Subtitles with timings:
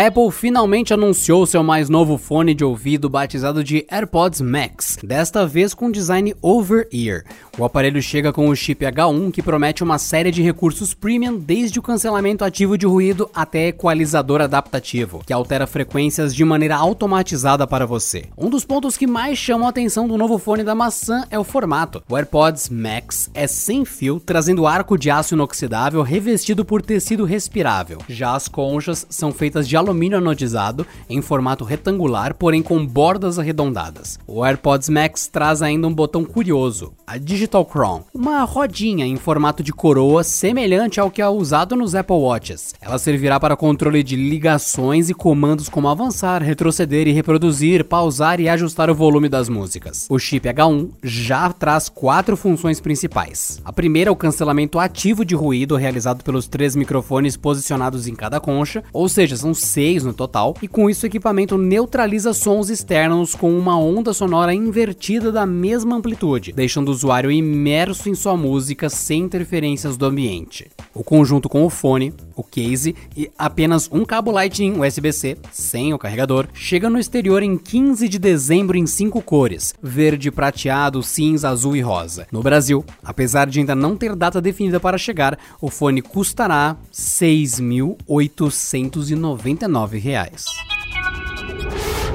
[0.00, 5.46] A Apple finalmente anunciou seu mais novo fone de ouvido batizado de AirPods Max, desta
[5.46, 7.22] vez com design over-ear.
[7.58, 11.78] O aparelho chega com o chip H1 que promete uma série de recursos premium desde
[11.78, 17.84] o cancelamento ativo de ruído até equalizador adaptativo, que altera frequências de maneira automatizada para
[17.84, 18.24] você.
[18.38, 21.44] Um dos pontos que mais chamam a atenção do novo fone da maçã é o
[21.44, 22.02] formato.
[22.08, 27.98] O AirPods Max é sem fio, trazendo arco de aço inoxidável revestido por tecido respirável.
[28.08, 34.18] Já as conchas são feitas de alumínio anodizado em formato retangular, porém com bordas arredondadas.
[34.26, 39.62] O AirPods Max traz ainda um botão curioso, a Digital Crown, uma rodinha em formato
[39.62, 42.74] de coroa semelhante ao que é usado nos Apple Watches.
[42.80, 48.48] Ela servirá para controle de ligações e comandos como avançar, retroceder e reproduzir, pausar e
[48.48, 50.06] ajustar o volume das músicas.
[50.08, 53.60] O chip H1 já traz quatro funções principais.
[53.64, 58.40] A primeira é o cancelamento ativo de ruído realizado pelos três microfones posicionados em cada
[58.40, 63.34] concha, ou seja, são seis no total, e com isso o equipamento neutraliza sons externos
[63.34, 68.90] com uma onda sonora invertida da mesma amplitude, deixando o usuário imerso em sua música
[68.90, 70.70] sem interferências do ambiente.
[70.94, 75.98] O conjunto com o fone, o case e apenas um cabo Lightning USB-C, sem o
[75.98, 81.74] carregador, chega no exterior em 15 de dezembro em cinco cores: verde, prateado, cinza, azul
[81.74, 82.26] e rosa.
[82.30, 86.76] No Brasil, apesar de ainda não ter data definida para chegar, o fone custará R$
[86.92, 89.69] 6.899.
[89.70, 90.69] R$ 19,00.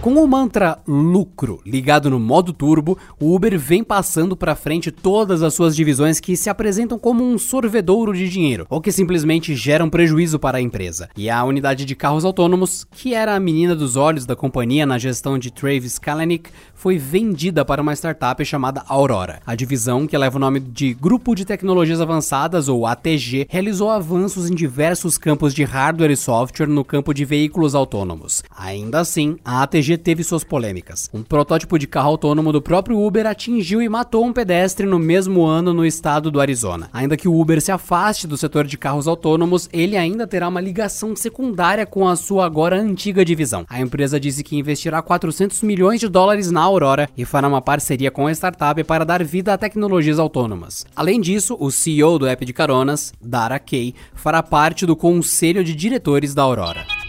[0.00, 5.42] Com o mantra lucro ligado no modo turbo, o Uber vem passando para frente todas
[5.42, 9.90] as suas divisões que se apresentam como um sorvedouro de dinheiro ou que simplesmente geram
[9.90, 11.10] prejuízo para a empresa.
[11.14, 14.96] E a unidade de carros autônomos, que era a menina dos olhos da companhia na
[14.96, 19.40] gestão de Travis Kalanick, foi vendida para uma startup chamada Aurora.
[19.46, 24.48] A divisão, que leva o nome de Grupo de Tecnologias Avançadas ou ATG, realizou avanços
[24.48, 28.42] em diversos campos de hardware e software no campo de veículos autônomos.
[28.56, 31.08] Ainda assim, a ATG teve suas polêmicas.
[31.12, 35.44] Um protótipo de carro autônomo do próprio Uber atingiu e matou um pedestre no mesmo
[35.44, 36.88] ano no estado do Arizona.
[36.92, 40.60] Ainda que o Uber se afaste do setor de carros autônomos, ele ainda terá uma
[40.60, 43.64] ligação secundária com a sua agora antiga divisão.
[43.68, 48.10] A empresa disse que investirá 400 milhões de dólares na Aurora e fará uma parceria
[48.10, 50.84] com a startup para dar vida a tecnologias autônomas.
[50.94, 55.74] Além disso, o CEO do app de caronas, Dara Kay, fará parte do conselho de
[55.74, 56.99] diretores da Aurora.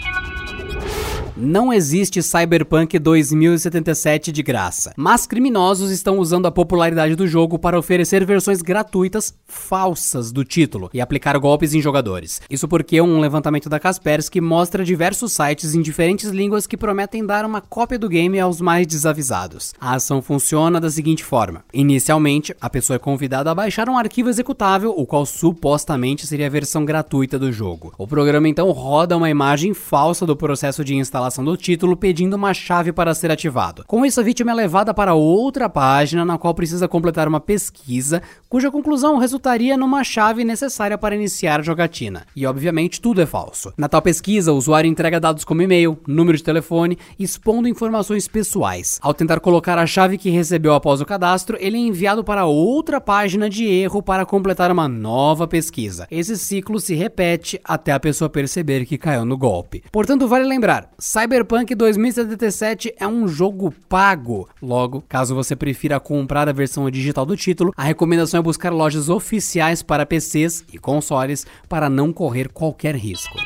[1.43, 7.79] Não existe Cyberpunk 2077 de graça, mas criminosos estão usando a popularidade do jogo para
[7.79, 12.43] oferecer versões gratuitas falsas do título e aplicar golpes em jogadores.
[12.47, 17.43] Isso porque um levantamento da Kaspersky mostra diversos sites em diferentes línguas que prometem dar
[17.43, 19.73] uma cópia do game aos mais desavisados.
[19.81, 24.29] A ação funciona da seguinte forma: inicialmente, a pessoa é convidada a baixar um arquivo
[24.29, 27.95] executável, o qual supostamente seria a versão gratuita do jogo.
[27.97, 32.53] O programa então roda uma imagem falsa do processo de instalação do título pedindo uma
[32.53, 33.85] chave para ser ativado.
[33.87, 38.21] Com isso, a vítima é levada para outra página na qual precisa completar uma pesquisa,
[38.49, 42.25] cuja conclusão resultaria numa chave necessária para iniciar a jogatina.
[42.35, 43.71] E obviamente tudo é falso.
[43.77, 48.99] Na tal pesquisa, o usuário entrega dados como e-mail, número de telefone, expondo informações pessoais.
[49.01, 52.99] Ao tentar colocar a chave que recebeu após o cadastro, ele é enviado para outra
[52.99, 56.07] página de erro para completar uma nova pesquisa.
[56.11, 59.83] Esse ciclo se repete até a pessoa perceber que caiu no golpe.
[59.91, 60.89] Portanto, vale lembrar,
[61.21, 64.49] Cyberpunk 2077 é um jogo pago.
[64.59, 69.07] Logo, caso você prefira comprar a versão digital do título, a recomendação é buscar lojas
[69.07, 73.37] oficiais para PCs e consoles para não correr qualquer risco.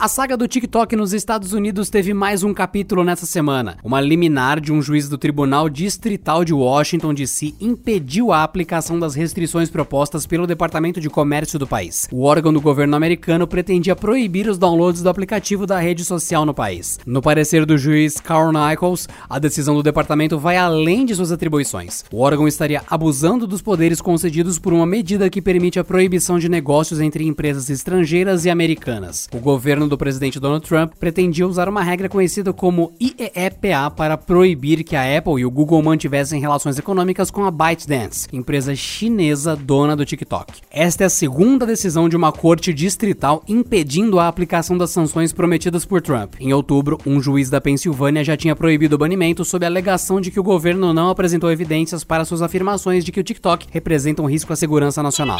[0.00, 3.78] A saga do TikTok nos Estados Unidos teve mais um capítulo nessa semana.
[3.82, 9.16] Uma liminar de um juiz do Tribunal Distrital de Washington DC impediu a aplicação das
[9.16, 12.08] restrições propostas pelo Departamento de Comércio do país.
[12.12, 16.54] O órgão do governo americano pretendia proibir os downloads do aplicativo da rede social no
[16.54, 17.00] país.
[17.04, 22.04] No parecer do juiz Carl Nichols, a decisão do departamento vai além de suas atribuições.
[22.12, 26.48] O órgão estaria abusando dos poderes concedidos por uma medida que permite a proibição de
[26.48, 29.28] negócios entre empresas estrangeiras e americanas.
[29.34, 34.84] O governo do presidente Donald Trump pretendia usar uma regra conhecida como IEEPA para proibir
[34.84, 39.96] que a Apple e o Google mantivessem relações econômicas com a ByteDance, empresa chinesa dona
[39.96, 40.60] do TikTok.
[40.70, 45.84] Esta é a segunda decisão de uma corte distrital impedindo a aplicação das sanções prometidas
[45.84, 46.34] por Trump.
[46.38, 50.30] Em outubro, um juiz da Pensilvânia já tinha proibido o banimento sob a alegação de
[50.30, 54.26] que o governo não apresentou evidências para suas afirmações de que o TikTok representa um
[54.26, 55.38] risco à segurança nacional.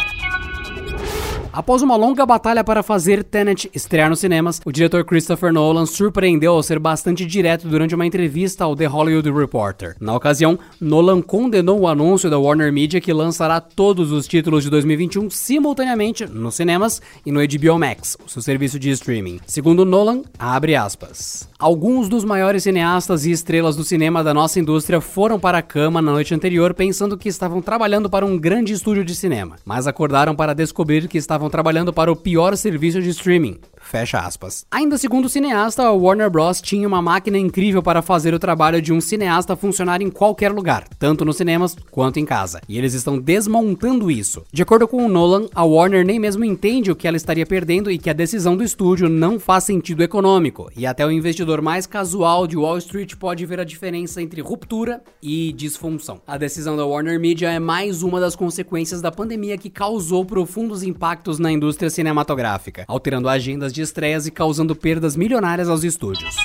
[1.51, 6.53] Após uma longa batalha para fazer Tenet estrear nos cinemas, o diretor Christopher Nolan surpreendeu
[6.53, 9.97] ao ser bastante direto durante uma entrevista ao The Hollywood Reporter.
[9.99, 14.71] Na ocasião, Nolan condenou o anúncio da Warner Media que lançará todos os títulos de
[14.71, 19.41] 2021 simultaneamente nos cinemas e no HBO Max, o seu serviço de streaming.
[19.47, 21.49] Segundo Nolan, abre aspas.
[21.59, 26.03] Alguns dos maiores cineastas e estrelas do cinema da nossa indústria foram para a cama
[26.03, 30.37] na noite anterior pensando que estavam trabalhando para um grande estúdio de cinema, mas acordaram
[30.37, 33.59] para descobrir que estavam trabalhando para o pior serviço de streaming.
[33.89, 34.67] Fecha aspas.
[34.71, 36.61] Ainda segundo o cineasta, a Warner Bros.
[36.61, 40.87] tinha uma máquina incrível para fazer o trabalho de um cineasta funcionar em qualquer lugar,
[40.99, 42.61] tanto nos cinemas quanto em casa.
[42.69, 44.45] E eles estão desmontando isso.
[44.53, 47.91] De acordo com o Nolan, a Warner nem mesmo entende o que ela estaria perdendo
[47.91, 50.71] e que a decisão do estúdio não faz sentido econômico.
[50.77, 55.03] E até o investidor mais casual de Wall Street pode ver a diferença entre ruptura
[55.23, 56.21] e disfunção.
[56.27, 60.83] A decisão da Warner Media é mais uma das consequências da pandemia que causou profundos
[60.83, 66.37] impactos na indústria cinematográfica, alterando agendas de estreias e causando perdas milionárias aos estúdios.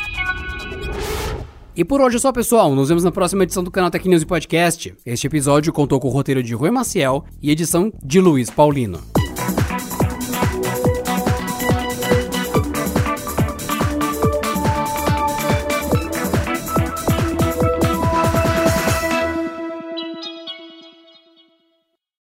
[1.75, 2.74] E por hoje é só, pessoal.
[2.75, 4.94] Nos vemos na próxima edição do canal Tech News e Podcast.
[5.03, 9.23] Este episódio contou com o roteiro de Rui Maciel e edição de Luiz Paulino.